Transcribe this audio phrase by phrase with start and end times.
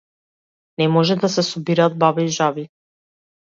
[0.81, 2.65] Не може да се собираат баби и жаби.